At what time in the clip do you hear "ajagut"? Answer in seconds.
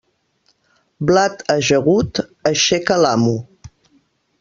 1.57-2.25